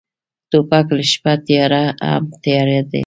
توپک 0.51 0.87
له 0.97 1.03
شپه 1.11 1.33
تیاره 1.45 1.83
هم 2.09 2.23
تیاره 2.43 2.79
دی. 2.89 2.99